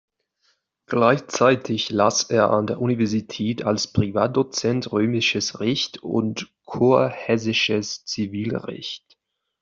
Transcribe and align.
Gleichzeitig 0.87 1.91
las 1.91 2.23
er 2.23 2.49
an 2.49 2.65
der 2.65 2.81
Universität 2.81 3.63
als 3.63 3.85
Privatdozent 3.93 4.91
Römisches 4.91 5.59
Recht 5.59 6.01
und 6.01 6.51
kurhessisches 6.65 8.03
Zivilrecht. 8.05 9.19